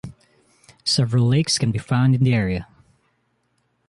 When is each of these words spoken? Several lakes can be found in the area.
Several 0.83 1.27
lakes 1.27 1.59
can 1.59 1.71
be 1.71 1.77
found 1.77 2.15
in 2.15 2.23
the 2.23 2.33
area. 2.33 2.67